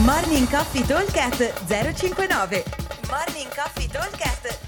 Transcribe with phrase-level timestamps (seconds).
[0.00, 2.64] Morning Coffee Talkcast 059
[3.10, 4.58] Morning Coffee Talkcast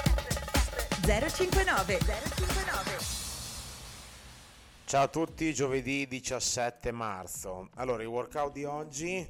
[1.01, 2.99] 059 059
[4.85, 7.71] Ciao a tutti, giovedì 17 marzo.
[7.77, 9.27] Allora, il workout di oggi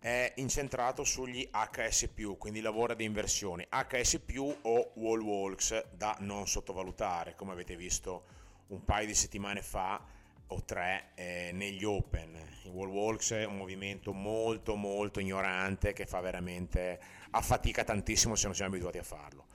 [0.00, 3.64] è incentrato sugli HS+, quindi lavora di inversioni.
[3.70, 4.18] HS+,
[4.62, 8.24] o wall walks da non sottovalutare, come avete visto
[8.68, 10.02] un paio di settimane fa
[10.48, 12.34] o tre eh, negli open.
[12.64, 16.98] Il wall walks è un movimento molto molto ignorante che fa veramente
[17.30, 19.46] affatica tantissimo se non siamo abituati a farlo.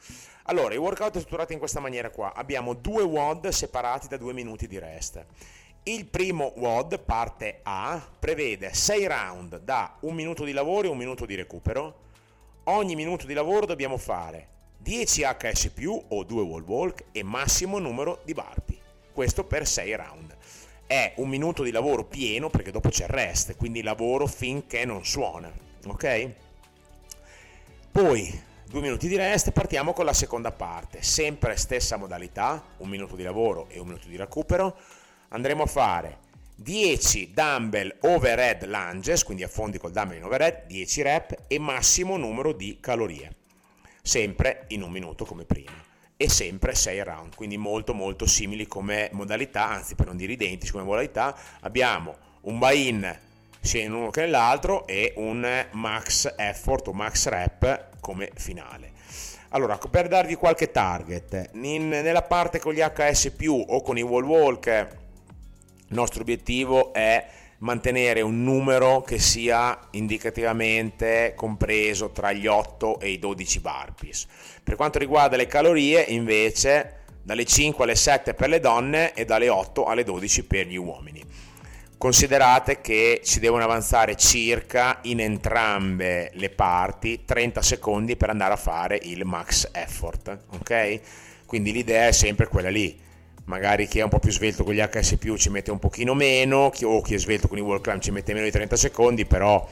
[0.44, 2.34] Allora, il workout è strutturato in questa maniera qua.
[2.34, 5.24] Abbiamo due WOD separati da due minuti di rest.
[5.84, 10.98] Il primo WOD, parte A, prevede 6 round da un minuto di lavoro e un
[10.98, 12.10] minuto di recupero.
[12.66, 14.48] Ogni minuto di lavoro dobbiamo fare
[14.78, 15.72] 10 HS+,
[16.10, 18.80] o 2 wall walk e massimo numero di burpee.
[19.12, 20.38] Questo per 6 round
[20.92, 25.06] è un minuto di lavoro pieno perché dopo c'è il rest, quindi lavoro finché non
[25.06, 25.50] suona,
[25.88, 26.30] ok?
[27.90, 33.16] Poi due minuti di rest, partiamo con la seconda parte, sempre stessa modalità, un minuto
[33.16, 34.76] di lavoro e un minuto di recupero.
[35.30, 36.18] Andremo a fare
[36.58, 42.52] 10 dumbbell overhead lunges, quindi affondi col dumbbell in overhead, 10 rep e massimo numero
[42.52, 43.34] di calorie,
[44.02, 45.91] sempre in un minuto come prima
[46.22, 50.72] e sempre 6 round, quindi molto molto simili come modalità, anzi per non dire identici
[50.72, 53.20] come modalità, abbiamo un buy-in
[53.60, 58.92] sia in uno che nell'altro e un max effort o max rep come finale.
[59.50, 64.24] Allora, per darvi qualche target, in, nella parte con gli HS+, o con i wall
[64.24, 67.28] walk, il nostro obiettivo è
[67.62, 74.28] mantenere un numero che sia indicativamente compreso tra gli 8 e i 12 burpees.
[74.64, 79.50] Per quanto riguarda le calorie, invece, dalle 5 alle 7 per le donne e dalle
[79.50, 81.24] 8 alle 12 per gli uomini.
[81.98, 88.58] Considerate che ci devono avanzare circa in entrambe le parti 30 secondi per andare a
[88.58, 91.00] fare il max effort, ok?
[91.46, 93.10] Quindi l'idea è sempre quella lì
[93.52, 96.72] magari chi è un po' più svelto con gli HS ci mette un pochino meno,
[96.84, 99.68] o chi è svelto con i wall climb ci mette meno di 30 secondi, però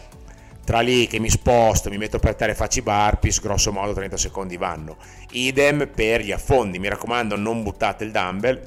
[0.65, 3.93] tra lì che mi sposto, mi metto per terra e faccio i burpees, grosso modo
[3.93, 4.97] 30 secondi vanno.
[5.31, 8.61] Idem per gli affondi, mi raccomando non buttate il dumbbell,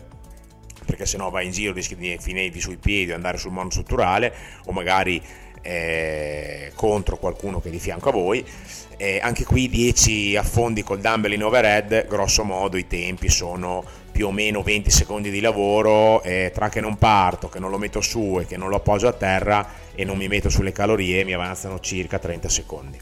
[0.87, 4.35] perché sennò vai in giro, rischi di finire sui piedi o andare sul monostrutturale,
[4.65, 5.23] o magari
[5.63, 8.45] eh, contro qualcuno che è di fianco a voi.
[8.97, 14.27] Eh, anche qui 10 affondi col dumbbell in overhead, grosso modo i tempi sono più
[14.27, 18.01] o meno 20 secondi di lavoro e tra che non parto, che non lo metto
[18.01, 21.33] su e che non lo appoggio a terra e non mi metto sulle calorie mi
[21.33, 22.99] avanzano circa 30 secondi.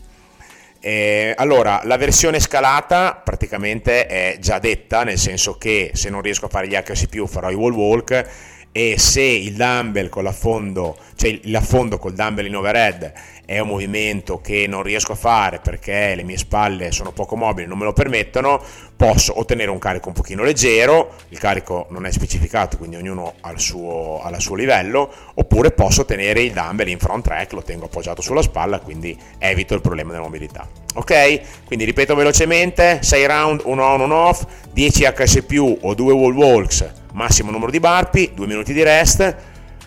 [0.83, 6.47] Eh, allora, la versione scalata praticamente è già detta, nel senso che se non riesco
[6.47, 8.29] a fare gli HS+, farò i wall walk
[8.73, 13.13] e se il dumbbell con l'affondo, cioè l'affondo col dumbbell in overhead
[13.45, 17.67] è un movimento che non riesco a fare perché le mie spalle sono poco mobili,
[17.67, 18.63] non me lo permettono,
[18.95, 23.51] posso ottenere un carico un pochino leggero, il carico non è specificato, quindi ognuno ha
[23.51, 27.63] il suo, ha il suo livello, oppure posso tenere il dumbbell in front track, lo
[27.63, 30.69] tengo appoggiato sulla spalla, quindi evito il problema della mobilità.
[30.95, 31.65] Ok?
[31.65, 35.45] Quindi ripeto velocemente, 6 round, 1 on, 1 off, 10 HS+,
[35.81, 39.37] o 2 wall walks, massimo numero di burpee, 2 minuti di rest,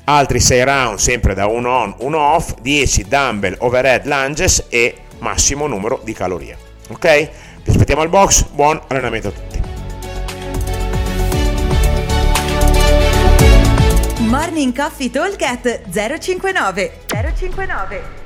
[0.05, 5.67] altri 6 round sempre da 1 on, 1 off, 10 dumbbell overhead lunges e massimo
[5.67, 6.57] numero di calorie.
[6.89, 7.29] Ok?
[7.63, 9.61] Vi aspettiamo al box, buon allenamento a tutti.
[14.19, 15.37] Morning Coffee Talk
[15.89, 18.22] 059 059